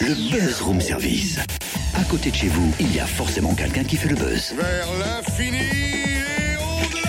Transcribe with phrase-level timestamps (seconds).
[0.00, 1.38] Le Buzz Room Service.
[1.94, 4.52] À côté de chez vous, il y a forcément quelqu'un qui fait le buzz.
[4.56, 7.08] Vers l'infini et au-delà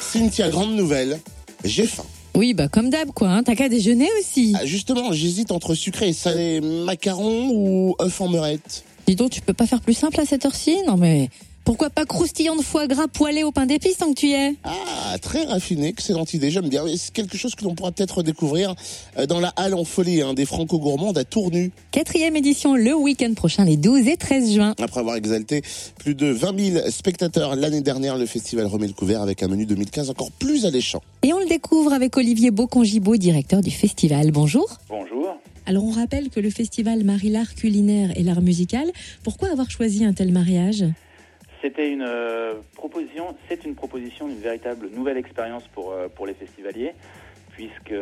[0.00, 1.18] Cynthia, grande nouvelle,
[1.64, 2.04] j'ai faim.
[2.34, 3.30] Oui, bah comme d'hab, quoi.
[3.30, 3.42] Hein.
[3.42, 4.54] T'as qu'à déjeuner aussi.
[4.56, 8.84] Ah, Justement, j'hésite entre sucré et salé, macarons ou œufs en meurette.
[9.06, 10.76] Dis donc, tu peux pas faire plus simple à cette heure-ci?
[10.86, 11.30] Non mais...
[11.68, 14.54] Pourquoi pas croustillant de foie gras poêlé au pain d'épices tant que tu y es
[14.64, 16.84] Ah, très raffiné, excellente idée, j'aime bien.
[16.96, 18.74] C'est quelque chose que l'on pourra peut-être découvrir
[19.18, 21.70] euh, dans la halle en folie hein, des franco-gourmandes à Tournu.
[21.90, 24.74] Quatrième édition le week-end prochain, les 12 et 13 juin.
[24.80, 25.60] Après avoir exalté
[25.98, 29.66] plus de 20 000 spectateurs l'année dernière, le festival remet le couvert avec un menu
[29.66, 31.02] 2015 encore plus alléchant.
[31.22, 34.30] Et on le découvre avec Olivier Beaucongibaud, directeur du festival.
[34.30, 34.78] Bonjour.
[34.88, 35.36] Bonjour.
[35.66, 38.90] Alors on rappelle que le festival marie l'art culinaire et l'art musical.
[39.22, 40.86] Pourquoi avoir choisi un tel mariage?
[41.60, 46.34] C'était une euh, proposition, c'est une proposition d'une véritable nouvelle expérience pour, euh, pour les
[46.34, 46.92] festivaliers,
[47.50, 47.94] puisque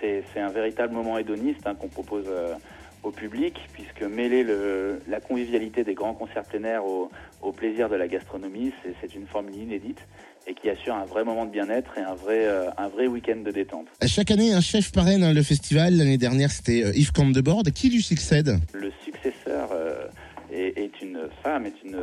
[0.00, 2.54] c'est c'est un véritable moment hédoniste hein, qu'on propose euh,
[3.02, 7.10] au public, puisque mêler le, la convivialité des grands concerts plein air au,
[7.42, 9.98] au plaisir de la gastronomie, c'est c'est une formule inédite
[10.46, 13.40] et qui assure un vrai moment de bien-être et un vrai, euh, un vrai week-end
[13.42, 13.86] de détente.
[14.06, 15.96] Chaque année, un chef parraine hein, le festival.
[15.96, 17.62] L'année dernière, c'était euh, Yves Candebord.
[17.74, 18.58] Qui lui succède?
[18.74, 20.06] Le successeur euh,
[20.52, 21.98] est, est une femme, est une,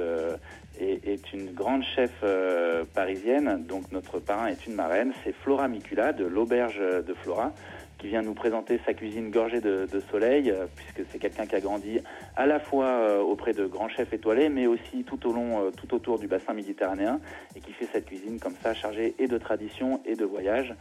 [0.82, 3.64] est, est une grande chef euh, parisienne.
[3.68, 5.14] Donc notre parrain est une marraine.
[5.24, 7.52] C'est Flora Micula de l'auberge de Flora
[7.98, 11.56] qui vient nous présenter sa cuisine gorgée de, de soleil, euh, puisque c'est quelqu'un qui
[11.56, 12.00] a grandi
[12.36, 15.94] à la fois euh, auprès de grands chefs étoilés, mais aussi tout au long, tout
[15.94, 17.20] autour du bassin méditerranéen,
[17.56, 20.74] et qui fait cette cuisine comme ça, chargée et de tradition et de voyage.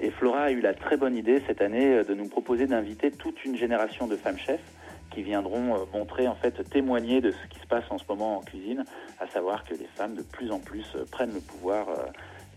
[0.00, 3.44] Et Flora a eu la très bonne idée cette année de nous proposer d'inviter toute
[3.44, 4.60] une génération de femmes chefs
[5.10, 8.38] qui viendront euh, montrer, en fait, témoigner de ce qui se passe en ce moment
[8.38, 8.84] en cuisine,
[9.20, 11.94] à savoir que les femmes de plus en plus euh, prennent le pouvoir euh,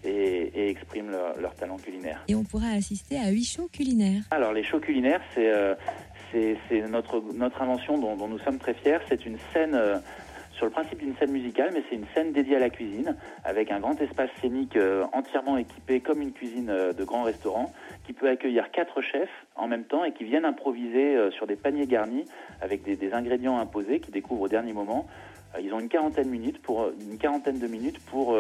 [0.04, 2.24] et, et expriment leur, leur talent culinaire.
[2.28, 4.24] Et on pourra assister à huit shows culinaires.
[4.32, 5.76] Alors les shows culinaires, c'est euh,
[6.90, 9.00] notre notre invention dont, dont nous sommes très fiers.
[9.10, 9.78] C'est une scène
[10.62, 13.72] sur le principe d'une scène musicale, mais c'est une scène dédiée à la cuisine, avec
[13.72, 17.74] un grand espace scénique euh, entièrement équipé comme une cuisine euh, de grand restaurant,
[18.06, 21.56] qui peut accueillir quatre chefs en même temps et qui viennent improviser euh, sur des
[21.56, 22.26] paniers garnis
[22.62, 25.08] avec des, ingrédients imposés qu'ils découvrent au dernier moment.
[25.60, 28.38] Ils ont une quarantaine de minutes pour une quarantaine de minutes pour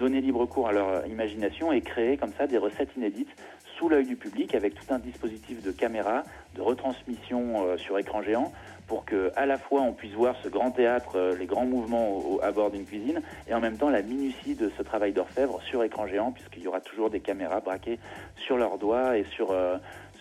[0.00, 3.28] donner libre cours à leur imagination et créer comme ça des recettes inédites
[3.76, 6.24] sous l'œil du public avec tout un dispositif de caméra,
[6.56, 8.50] de retransmission sur écran géant
[8.86, 12.08] pour que à la fois on puisse voir ce grand théâtre, euh, les grands mouvements
[12.10, 15.12] au- au- à bord d'une cuisine et en même temps la minutie de ce travail
[15.12, 17.98] d'orfèvre sur écran géant puisqu'il y aura toujours des caméras braquées
[18.36, 19.76] sur leurs doigts et sur euh,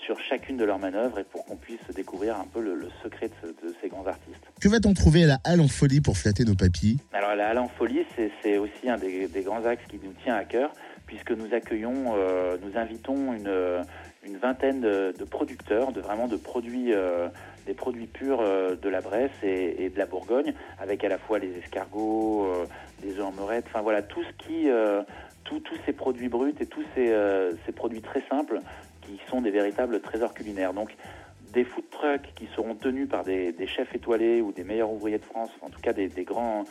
[0.05, 3.27] sur chacune de leurs manœuvres et pour qu'on puisse découvrir un peu le, le secret
[3.29, 4.43] de, ce- de ces grands artistes.
[4.61, 6.97] Que va-t-on trouver à la halle en folie pour flatter nos papilles?
[7.13, 10.35] Alors la Halle en folie, c'est- aussi un des, des grands axes qui nous tient
[10.35, 10.71] à cœur,
[11.07, 13.47] puisque nous accueillons, euh, nous invitons une,
[14.25, 17.27] une vingtaine de, producteurs, de vraiment de produits, euh,
[17.65, 21.39] des produits purs euh, de la Bresse et, de la Bourgogne, avec à la fois
[21.39, 22.65] les escargots, euh,
[23.01, 25.03] des œufs en enfin voilà tout ce qui, euh,
[25.43, 27.13] tous ces produits bruts et tous ces,
[27.65, 28.59] ces produits très simples
[29.01, 30.73] qui sont des véritables trésors culinaires.
[30.73, 30.95] Donc
[31.55, 35.23] des food trucks qui seront tenus par des, chefs étoilés ou des meilleurs ouvriers de
[35.23, 36.65] France, en tout cas des, grands,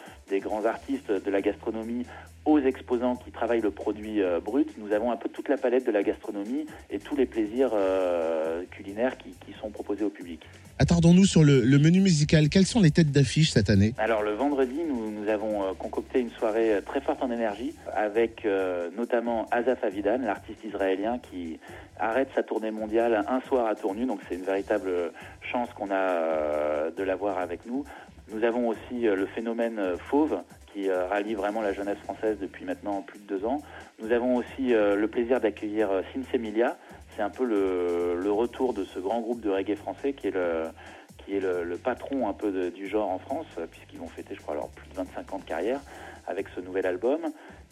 [0.64, 2.06] artistes de la gastronomie,
[2.44, 4.76] aux exposants qui travaillent le produit euh, brut.
[4.76, 8.64] Nous avons un peu toute la palette de la gastronomie et tous les plaisirs euh,
[8.70, 10.46] culinaires qui sont proposés au public.
[10.80, 12.48] Attardons-nous sur le, menu musical.
[12.48, 16.30] Quelles sont les têtes d'affiche cette année Alors le vendredi, nous, avons euh, concocté une
[16.30, 21.58] soirée euh, très forte en énergie avec euh, notamment Azaf Avidan, l'artiste israélien qui
[21.98, 24.04] arrête sa tournée mondiale un soir à Tournu.
[24.04, 27.84] Donc c'est une véritable chance qu'on a de l'avoir avec nous.
[28.32, 29.80] Nous avons aussi le phénomène
[30.10, 30.40] Fauve
[30.72, 33.58] qui rallie vraiment la jeunesse française depuis maintenant plus de deux ans.
[34.02, 36.76] Nous avons aussi le plaisir d'accueillir Sinsemilia.
[37.16, 41.76] C'est un peu le, retour de ce grand groupe de reggae français qui est le,
[41.82, 44.94] patron un peu du genre en France, puisqu'ils vont fêter, je crois, leur plus de
[44.94, 45.80] 25 ans de carrière
[46.26, 47.20] avec ce nouvel album.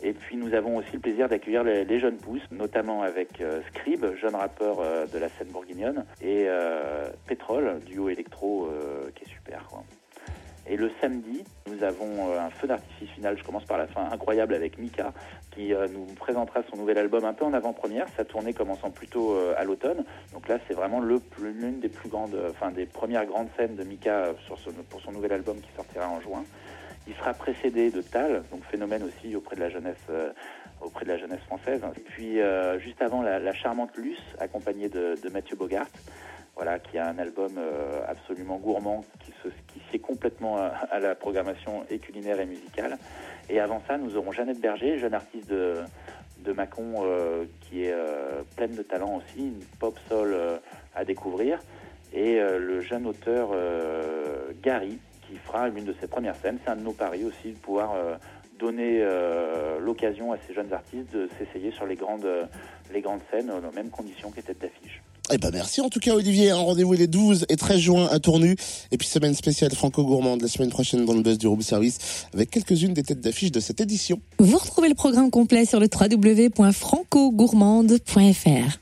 [0.03, 4.05] Et puis nous avons aussi le plaisir d'accueillir les, jeunes pousses, notamment avec euh, Scrib,
[4.17, 9.29] jeune rappeur euh, de la scène bourguignonne, et euh, Pétrole, duo électro euh, qui est
[9.29, 9.69] super.
[10.67, 14.09] Et le samedi, nous avons euh, un feu d'artifice final, je commence par la fin,
[14.13, 15.13] incroyable avec Mika,
[15.51, 19.33] qui euh, nous présentera son nouvel album un peu en avant-première, sa tournée commençant plutôt
[19.33, 20.05] euh, à l'automne.
[20.33, 24.35] Donc là, c'est vraiment l'une des plus grandes, enfin des premières grandes scènes de Mika
[24.89, 26.45] pour son nouvel album qui sortira en juin.
[27.09, 30.07] Il sera précédé de Tal, donc phénomène aussi auprès de la jeunesse,
[30.81, 31.83] auprès de la jeunesse française.
[31.97, 32.39] Et puis
[32.79, 35.89] juste avant, la, charmante Luce, accompagnée de, Mathieu Bogart,
[36.55, 37.59] voilà, qui a un album
[38.07, 39.49] absolument gourmand, qui se
[39.99, 42.99] complètement à, la programmation et culinaire et musicale.
[43.49, 45.83] Et avant ça, nous aurons Jeannette Berger, jeune artiste de,
[46.45, 50.59] de Mâcon, euh, qui est euh, pleine de talent aussi, une pop soul euh,
[50.95, 51.61] à découvrir.
[52.13, 56.59] et euh, le jeune auteur euh, Gary qui fera l'une de ses premières scènes.
[56.65, 57.95] C'est un de nos paris aussi de pouvoir
[58.59, 59.03] donner
[59.81, 62.29] l'occasion à ces jeunes artistes de s'essayer sur les grandes,
[62.93, 65.01] les grandes scènes dans les mêmes conditions têtes d'affiche.
[65.35, 68.19] Eh ben merci en tout cas Olivier, un rendez-vous les 12 et 13 juin à
[68.19, 68.55] Tournu
[68.91, 72.51] et puis semaine spéciale franco-gourmande la semaine prochaine dans le buzz du room service avec
[72.51, 74.21] quelques-unes des têtes d'affiche de cette édition.
[74.39, 78.79] Vous retrouvez le programme complet sur le www.francogourmande.fr.